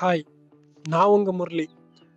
[0.00, 0.24] Hi
[0.88, 1.68] நான் உங்கள் முரளி.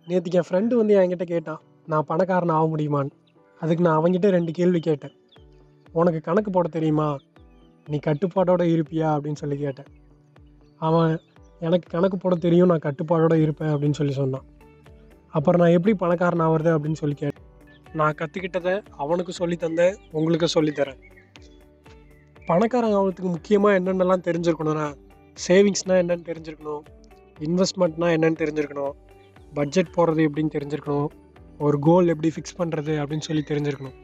[0.06, 3.10] நேற்றுக்கு என் ஃப்ரெண்டு வந்து என்கிட்ட கேட்டான் நான் பணக்காரன் ஆக முடியுமான்னு?
[3.60, 5.12] அதுக்கு நான் அவன்கிட்ட ரெண்டு கேள்வி கேட்டேன்.
[5.92, 7.16] உனக்கு கணக்கு போட தெரியுமா?
[7.88, 9.18] நீ கட்டுப்பாடோடு இருப்பியா?
[9.18, 9.86] அப்படின்னு சொல்லி கேட்டேன்.
[10.76, 11.20] அவன்
[11.60, 14.44] எனக்கு கணக்கு போட தெரியும் நான் கட்டுப்பாடோடு இருப்பேன் அப்படின்னு சொல்லி சொன்னான்.
[15.28, 17.44] அப்புறம் நான் எப்படி பணக்காரன் ஆகிறது அப்படின்னு சொல்லி கேட்டேன்.
[17.92, 21.02] நான் கற்றுக்கிட்டதை அவனுக்கு சொல்லித் தந்தேன் உங்களுக்கு சொல்லித்தரேன்
[22.46, 24.94] பணக்காரன் ஆகிறதுக்கு முக்கியமாக என்னென்னலாம் தெரிஞ்சிருக்கணும்னா
[25.48, 26.80] சேவிங்ஸ்னால் என்னென்னு தெரிஞ்சிருக்கணும்.
[27.46, 28.94] இன்வெஸ்ட்மெண்ட்னா என்னென்னு தெரிஞ்சிருக்கணும்.
[29.54, 31.10] பட்ஜெட் போடுறது எப்படின்னு தெரிஞ்சிருக்கணும்.
[31.66, 33.96] ஒரு கோல் எப்படி ஃபிக்ஸ் பண்ணுறது அப்படின்னு சொல்லி தெரிஞ்சிருக்கணும்.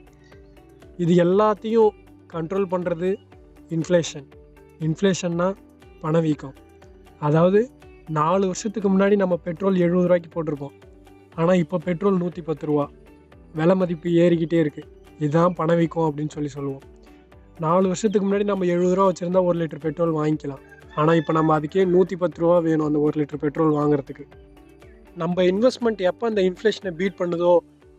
[1.04, 1.90] இது எல்லாத்தையும்
[2.34, 3.08] கண்ட்ரோல் பண்ணுறது
[3.76, 4.26] இன்ஃப்ளேஷன்
[4.86, 5.48] இன்ஃப்ளேஷன்னா
[6.04, 6.56] பணவீக்கம்.
[7.18, 7.60] அதாவது
[8.18, 10.76] நாலு வருஷத்துக்கு முன்னாடி நம்ம பெட்ரோல் எழுபது ரூபாய்க்கு போட்டிருப்போம்.
[11.34, 12.84] ஆனால் இப்போ பெட்ரோல் நூற்றி பத்து ரூபா.
[13.58, 14.88] விலை மதிப்பு ஏறிக்கிட்டே இருக்குது
[15.18, 16.84] இதுதான் பணவீக்கம் அப்படின்னு சொல்லி சொல்லுவோம்.
[17.64, 20.62] நாலு வருஷத்துக்கு முன்னாடி நம்ம எழுபது ரூபா வச்சுருந்தா ஒரு லிட்டர் பெட்ரோல் வாங்கிக்கலாம்.
[21.00, 24.24] ஆனால் இப்போ நம்ம அதுக்கே நூற்றி பத்து ரூபா வேணும் அந்த ஒரு லிட்டர் பெட்ரோல் வாங்குறதுக்கு.
[25.22, 27.52] நம்ம இன்வெஸ்ட்மெண்ட் எப்போ அந்த இன்ஃப்ளேஷனை பீட் பண்ணுதோ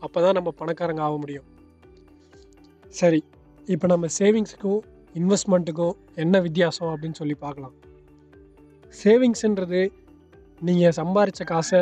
[0.05, 1.47] அப்போ தான் நம்ம பணக்காரங்க ஆக முடியும்.
[2.99, 3.21] சரி
[3.67, 4.81] இப்போ நம்ம சேவிங்ஸுக்கும்
[5.19, 7.75] இன்வெஸ்ட்மெண்ட்டுக்கும் என்ன வித்தியாசம் அப்படின்னு சொல்லி பார்க்கலாம்.
[9.01, 9.81] சேவிங்ஸுன்றது
[10.67, 11.81] நீங்கள் சம்பாரித்த காசை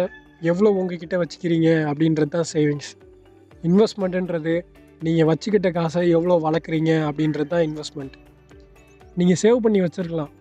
[0.52, 2.91] எவ்வளோ உங்ககிட்ட வச்சுக்கிறீங்க அப்படின்றது தான் சேவிங்ஸ்
[3.67, 4.55] இன்வெஸ்ட்மெண்ட்டுன்றது
[5.02, 8.17] நீங்கள் வச்சுக்கிட்ட காசை எவ்வளோ வளர்க்குறீங்க அப்படின்றது தான் இன்வெஸ்ட்மெண்ட்
[9.19, 10.33] நீங்கள் சேவ் பண்ணி வச்சுருக்கலாம்.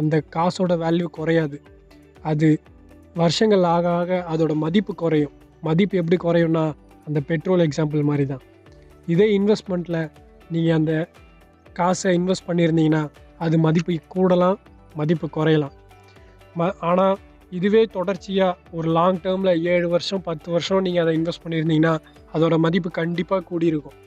[0.00, 1.56] அந்த காசோட வேல்யூ குறையாது.
[2.30, 2.48] அது
[3.20, 5.34] வருஷங்கள் ஆக ஆக அதோட மதிப்பு குறையும்.
[5.68, 6.64] மதிப்பு எப்படி குறையும்னா
[7.06, 8.44] அந்த பெட்ரோல் எக்ஸாம்பிள் மாதிரி தான்
[9.12, 10.00] இதே இன்வெஸ்ட்மெண்ட்டில்
[10.54, 10.92] நீங்கள் அந்த
[11.78, 13.02] காசை இன்வெஸ்ட் பண்ணியிருந்தீங்கன்னா
[13.44, 14.58] அது மதிப்பு கூடலாம்
[15.00, 15.74] மதிப்பு குறையலாம்.
[16.58, 17.16] ம ஆனால்
[17.58, 21.94] இதுவே தொடர்ச்சியாக ஒரு லாங் டேர்மில் ஏழு வருஷம் பத்து வருஷம் நீங்கள் அதை இன்வெஸ்ட் பண்ணியிருந்தீங்கன்னா
[22.34, 23.98] அதோட மதிப்பு கண்டிப்பாக கூடியிருக்கும்.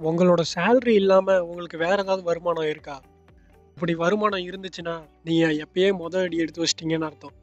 [0.00, 2.96] உங்களோட சேல்ரி இல்லாமல் உங்களுக்கு வேறு ஏதாவது வருமானம் இருக்கா?
[3.74, 4.94] இப்படி வருமானம் இருந்துச்சுன்னா
[5.26, 7.34] நீங்கள் எப்பயே மொதல் அடி எடுத்து வச்சிட்டிங்கன்னு அர்த்தம்.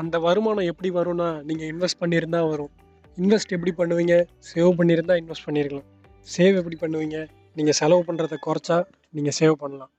[0.00, 2.72] அந்த வருமானம் எப்படி வரும்னா நீங்கள் இன்வெஸ்ட் பண்ணியிருந்தா வரும்.
[3.18, 4.14] இன்வெஸ்ட் எப்படி பண்ணுவீங்க?
[4.50, 5.88] சேவ் பண்ணியிருந்தா இன்வெஸ்ட் பண்ணியிருக்கலாம்.
[6.28, 7.18] சேவ் எப்படி பண்ணுவீங்க?
[7.56, 8.78] நீங்கள் செலவு பண்ணுறத குறைச்சா
[9.16, 9.92] நீங்கள் சேவ் பண்ணலாம்.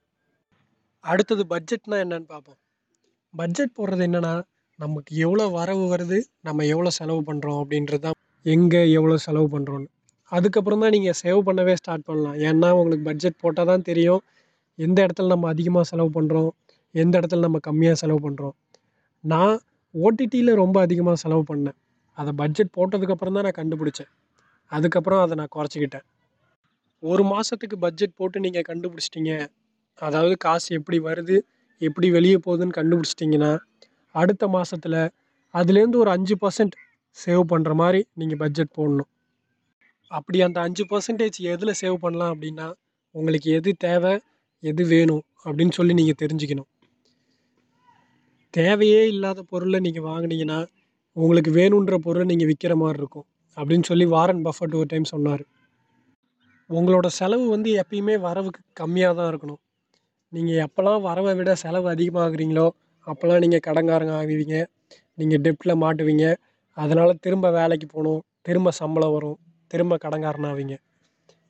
[1.04, 2.60] அடுத்தது பட்ஜெட்னா என்னன்னு பார்ப்போம்.
[3.34, 4.34] பட்ஜெட் போடுறது என்னென்னா
[4.84, 6.18] நமக்கு எவ்வளோ வரவு வருது
[6.48, 9.90] நம்ம எவ்வளோ செலவு பண்ணுறோம் அப்படின்றது தான் எங்கே எவ்வளோ செலவு பண்ணுறோன்னு
[10.32, 12.38] அதுக்கப்புறம் தான் நீங்கள் சேவ் பண்ணவே ஸ்டார்ட் பண்ணலாம்.
[12.50, 14.22] ஏன்னா உங்களுக்கு பட்ஜெட் போட்டால் தான் தெரியும்.
[14.80, 16.52] எந்த இடத்துல நம்ம அதிகமாக செலவு பண்ணுறோம்
[16.96, 18.56] எந்த இடத்துல நம்ம கம்மியாக செலவு பண்ணுறோம்
[19.24, 19.56] நான்
[19.96, 21.78] ஓடிடியில் ரொம்ப அதிகமாக செலவு பண்ணேன்.
[22.18, 24.10] அதை பட்ஜெட் போட்டதுக்கப்புறம் தான் நான் கண்டுபிடிச்சேன்.
[24.72, 26.06] அதுக்கப்புறம் அதை நான் குறைச்சிக்கிட்டேன்.
[27.04, 29.34] ஒரு மாதத்துக்கு பட்ஜெட் போட்டு நீங்கள் கண்டுபிடிச்சிட்டிங்க.
[30.00, 31.38] அதாவது காசு எப்படி வருது?
[31.82, 33.52] எப்படி வெளியே போகுதுன்னு கண்டுபிடிச்சிட்டிங்கன்னா
[34.16, 34.96] அடுத்த மாதத்துல
[35.54, 36.76] அதுலேருந்து ஒரு அஞ்சு பர்சன்ட்
[37.18, 39.10] சேவ் பண்ணுற மாதிரி நீங்கள் பட்ஜெட் போடணும்.
[40.12, 42.68] அப்படி அந்த அஞ்சு பர்சன்டேஜ் எதில் சேவ் பண்ணலாம் அப்படின்னா
[43.16, 44.14] உங்களுக்கு எது தேவை?
[44.70, 46.70] எது வேணும் அப்படின்னு சொல்லி நீங்கள் தெரிஞ்சுக்கணும்.
[48.54, 50.60] தேவையே இல்லாத பொருளை நீங்கள் வாங்கினீங்கன்னா
[51.16, 53.26] உங்களுக்கு வேணுன்ற பொருளை நீங்கள் விற்கிற மாதிரி இருக்கும்
[53.58, 55.44] அப்படின்னு சொல்லி வாரன் பஃபட் ஒரு டைம் சொன்னார்.
[56.70, 59.62] உங்களோட செலவு வந்து எப்பயுமே வரவுக்கு கம்மியாக தான் இருக்கணும்.
[60.34, 62.68] நீங்கள் எப்போல்லாம் வரவை விட செலவு அதிகமாகிறீங்களோ
[63.08, 64.58] அப்போல்லாம் நீங்கள் கடன்காரங்க ஆகுவீங்க
[65.20, 66.26] நீங்கள் டெப்ட்டில் மாட்டுவீங்க
[66.78, 69.38] அதனால் திரும்ப வேலைக்கு போகணும் திரும்ப சம்பளம் வரும்
[69.72, 70.76] திரும்ப கடன்காரன் ஆவீங்க.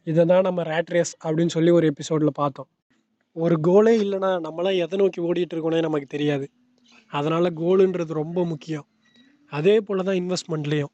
[0.07, 2.69] இதை தான் நம்ம ரேட் ரேஸ் அப்படின்னு சொல்லி ஒரு எபிசோடில் பார்த்தோம்.
[3.35, 6.45] ஒரு கோலே இல்லைன்னா நம்மளாம் எதை நோக்கி ஓடிட்டு இருக்கோனே நமக்கு தெரியாது.
[7.13, 8.87] அதனால் கோலுன்றது ரொம்ப முக்கியம்.
[9.51, 10.93] அதே போல் தான் இன்வெஸ்ட்மெண்ட்லேயும்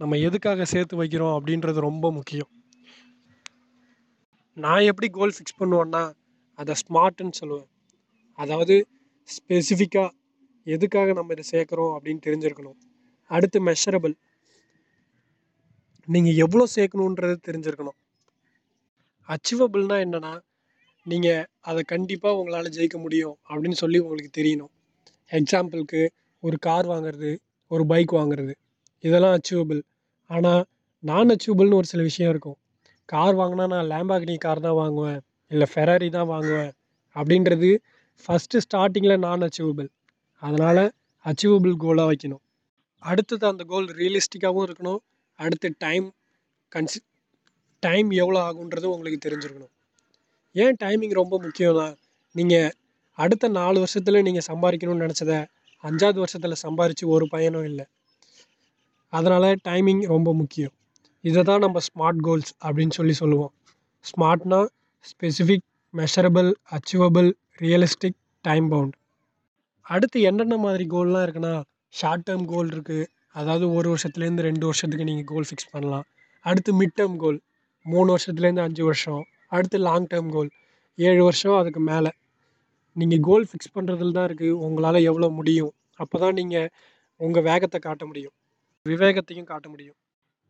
[0.00, 2.50] நம்ம எதுக்காக சேர்த்து வைக்கிறோம் அப்படின்றது ரொம்ப முக்கியம்.
[4.56, 6.02] நான் எப்படி கோல் ஃபிக்ஸ் பண்ணுவேன்னா
[6.58, 7.68] அதை ஸ்மார்ட்டுன்னு சொல்லுவேன்.
[8.34, 8.74] அதாவது
[9.28, 10.10] ஸ்பெசிஃபிக்காக
[10.66, 12.78] எதுக்காக நம்ம இதை சேர்க்குறோம் அப்படின்னு தெரிஞ்சிருக்கணும்.
[13.30, 14.14] அடுத்து மெஷரபிள்
[16.08, 17.98] நீங்கள் எவ்வளோ சேர்க்கணுன்றது தெரிஞ்சிருக்கணும்.
[19.28, 20.32] அச்சீவபிள்னால் என்னென்னா
[21.10, 24.72] நீங்கள் அதை கண்டிப்பாக உங்களால் ஜெயிக்க முடியும் அப்படின்னு சொல்லி உங்களுக்கு தெரியணும்.
[25.30, 26.00] எக்ஸாம்பிளுக்கு
[26.42, 27.30] ஒரு கார் வாங்குறது
[27.70, 28.54] ஒரு பைக் வாங்குறது
[29.04, 29.80] இதெல்லாம் அச்சீவபிள்
[30.30, 30.62] ஆனால்
[31.02, 32.58] நான் அச்சீவபிள்னு ஒரு சில விஷயம் இருக்கும்.
[33.08, 35.20] கார் வாங்கினா நான் லேம்பாகினி கார் தான் வாங்குவேன்
[35.50, 36.72] இல்லை ஃபெராரி தான் வாங்குவேன்
[37.16, 37.70] அப்படின்றது
[38.24, 39.88] ஃபஸ்ட்டு ஸ்டார்டிங்கில் நான் அச்சீவபிள்
[40.42, 40.84] அதனால்
[41.24, 42.42] அச்சீவபிள் கோலாக வைக்கணும்.
[43.02, 45.00] அடுத்தது அந்த கோல் ரியலிஸ்டிக்காகவும் இருக்கணும்.
[45.38, 46.06] அடுத்து டைம்
[46.72, 46.98] கன்சி
[47.82, 49.72] டைம் எவ்வளோ ஆகுன்றது உங்களுக்கு தெரிஞ்சிருக்கணும்.
[50.62, 51.86] ஏன் டைமிங் ரொம்ப முக்கியம்னா
[52.34, 52.70] நீங்கள்
[53.18, 55.32] அடுத்த நாலு வருஷத்தில் நீங்கள் சம்பாதிக்கணும்னு நினச்சத
[55.84, 57.84] அஞ்சாவது வருஷத்தில் சம்பாரித்து ஒரு பயனும் இல்லை.
[59.12, 60.74] அதனால் டைமிங் ரொம்ப முக்கியம்.
[61.24, 63.52] இதை தான் நம்ம ஸ்மார்ட் கோல்ஸ் அப்படின்னு சொல்லி சொல்லுவோம்.
[64.04, 64.60] ஸ்மார்ட்னா
[65.10, 67.28] specific measurable achievable
[67.64, 68.96] realistic time bound
[69.86, 71.54] அடுத்து என்னென்ன மாதிரி கோல்லாம் இருக்குன்னா
[71.98, 73.04] ஷார்ட் டேர்ம் கோல் இருக்குது
[73.38, 76.06] அதாவது ஒரு வருஷத்துலேருந்து ரெண்டு வருஷத்துக்கு நீங்கள் கோல் ஃபிக்ஸ் பண்ணலாம்.
[76.44, 77.38] அடுத்து மிட் டேர்ம் கோல்
[77.86, 79.22] மூணு வருஷத்துலேருந்து அஞ்சு வருஷம்.
[79.52, 80.50] அடுத்து லாங் டேர்ம் கோல்
[80.98, 82.10] ஏழு வருஷம் அதுக்கு மேலே.
[82.96, 85.72] நீங்கள் கோல் ஃபிக்ஸ் பண்ணுறதுல தான் இருக்குது உங்களால் எவ்வளோ முடியும்?
[86.00, 86.68] அப்போ தான் நீங்கள்
[87.20, 88.34] உங்கள் வேகத்தை காட்ட முடியும்.
[88.86, 89.98] விவேகத்தையும் காட்ட முடியும்.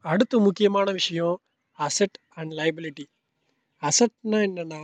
[0.04, 1.36] அடுத்து முக்கியமான விஷயம்
[1.78, 3.06] அசெட் அண்ட் லைபிலிட்டி
[3.82, 4.80] அசட்னா என்னென்னா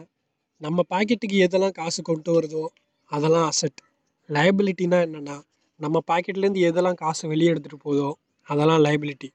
[0.60, 2.64] நம்ம பாக்கெட்டுக்கு எதெல்லாம் காசு கொண்டு வருதோ
[3.10, 3.80] அதெல்லாம் அசெட்
[4.28, 5.36] லைபிலிட்டினா என்னென்னா
[5.80, 8.08] நம்ம பாக்கெட்லேருந்து எதெல்லாம் காசு வெளியே எடுத்துகிட்டு போதோ
[8.46, 9.28] அதெல்லாம் லைபிலிட்டி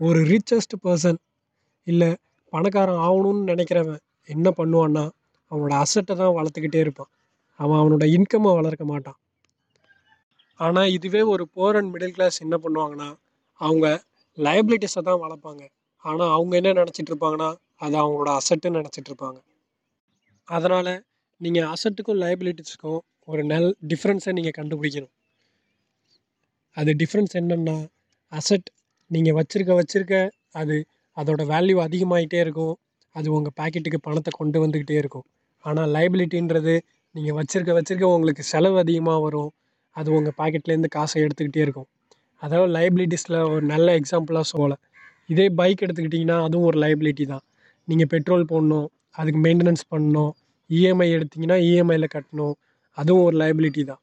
[0.00, 1.18] ஒரு ரிச்சஸ்ட் பர்சன்
[1.86, 2.10] இல்லை
[2.52, 5.04] பணக்காரன் ஆகணும்னு நினைக்கிறவன் என்ன பண்ணுவான்னா
[5.50, 7.10] அவனோட அசட்டை தான் வளர்த்துக்கிட்டே இருப்பான்.
[7.60, 9.18] அவன் அவனோட இன்கம்மை வளர்க்க மாட்டான்.
[10.60, 13.08] ஆனால் இதுவே ஒரு போர் அண்ட் மிடில் கிளாஸ் என்ன பண்ணுவாங்கன்னா
[13.60, 13.86] அவங்க
[14.38, 15.62] லைபிலிட்டிஸை தான் வளர்ப்பாங்க.
[16.04, 17.50] ஆனால் அவங்க என்ன நினச்சிட்டு இருப்பாங்கன்னா
[17.84, 19.38] அது அவங்களோட அசட்டுன்னு நினச்சிட்டு இருப்பாங்க.
[20.48, 20.92] அதனால்
[21.40, 23.00] நீங்கள் அசட்டுக்கும் லைபிலிட்டிஸுக்கும்
[23.30, 25.14] ஒரு நல் டிஃப்ரென்ஸை நீங்கள் கண்டுபிடிக்கணும்.
[26.76, 27.76] அது டிஃப்ரென்ஸ் என்னென்னா
[28.32, 28.68] அசட்
[29.10, 30.16] நீங்கள் வச்சுருக்க வச்சுருக்க
[30.60, 30.76] அது
[31.16, 32.74] அதோட வேல்யூ அதிகமாகிட்டே இருக்கும்.
[33.14, 35.26] அது உங்கள் பாக்கெட்டுக்கு பணத்தை கொண்டு வந்துக்கிட்டே இருக்கும்.
[35.64, 36.74] ஆனால் லைபிலிட்டின்றது
[37.14, 39.50] நீங்கள் வச்சுருக்க வச்சுருக்க உங்களுக்கு செலவு அதிகமாக வரும்.
[39.96, 41.88] அது உங்கள் பாக்கெட்லேருந்து காசை எடுத்துக்கிட்டே இருக்கும்.
[42.42, 44.76] அதாவது லைபிலிட்டிஸில் ஒரு நல்ல எக்ஸாம்பிளாக சொல்லலை.
[45.32, 47.44] இதே பைக் எடுத்துக்கிட்டிங்கன்னா அதுவும் ஒரு லைபிலிட்டி தான்.
[47.88, 48.88] நீங்கள் பெட்ரோல் போடணும்
[49.20, 50.32] அதுக்கு மெயின்டெனன்ஸ் பண்ணணும்
[50.70, 52.54] இஎம்ஐ எடுத்திங்கன்னா இஎம்ஐயில் கட்டணும்.
[52.98, 54.00] அதுவும் ஒரு லைபிலிட்டி தான்.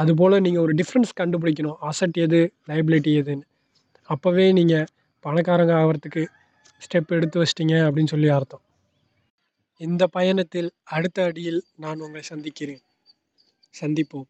[0.00, 1.78] அதுபோல் நீங்கள் ஒரு டிஃப்ரென்ஸ் கண்டுபிடிக்கணும்.
[1.90, 2.40] அசட் எது
[2.70, 3.44] லைபிலிட்டி எதுன்னு.
[4.08, 4.86] அப்போவே நீங்கள்
[5.22, 6.26] பணக்காரங்க ஆகிறதுக்கு
[6.78, 8.60] ஸ்டெப் எடுத்து வச்சிட்டிங்க அப்படின்னு சொல்லி அர்த்தம்.
[9.76, 12.82] இந்த பயணத்தில் அடுத்த அடியில் நான் உங்களை சந்திக்கிறேன்.
[13.80, 14.28] சந்திப்போம்.